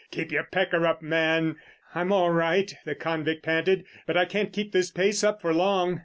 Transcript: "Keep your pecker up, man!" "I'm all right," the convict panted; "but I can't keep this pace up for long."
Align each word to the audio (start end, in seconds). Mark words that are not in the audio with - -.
"Keep 0.09 0.31
your 0.31 0.45
pecker 0.45 0.87
up, 0.87 1.03
man!" 1.03 1.57
"I'm 1.93 2.11
all 2.11 2.31
right," 2.31 2.73
the 2.85 2.95
convict 2.95 3.43
panted; 3.43 3.85
"but 4.07 4.17
I 4.17 4.25
can't 4.25 4.51
keep 4.51 4.71
this 4.71 4.89
pace 4.89 5.23
up 5.23 5.41
for 5.43 5.53
long." 5.53 5.99